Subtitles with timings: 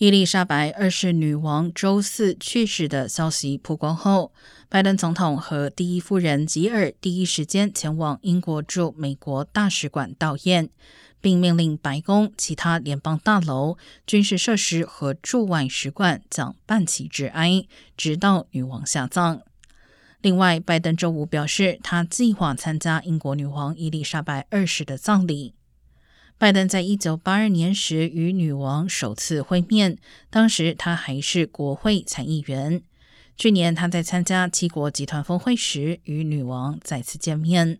[0.00, 4.32] 伊丽莎白二世女王周四去世的消息曝光后，
[4.70, 10.70] 拜登总统和第一夫人吉尔第一时间前往英国驻美国大使馆悼唁，
[11.20, 13.76] 并命令白宫其他联邦大楼、
[14.06, 19.42] 军事设施和驻外使馆将半旗致哀，直到女王下葬。
[20.22, 25.52] 另外，拜登周五表示，他计划参加英国女王伊丽莎白二世的葬礼。
[26.40, 29.98] 拜登在一九八二年时与女王首次会面，
[30.30, 32.80] 当时他还是国会参议员。
[33.36, 37.78] 去年他在参加七国集团峰会时与女王再次见面。